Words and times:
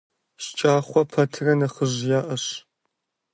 ШкӀахъуэ 0.43 1.03
пэтрэ 1.11 1.53
нэхъыжь 1.59 1.99
яӀэщ. 2.17 2.45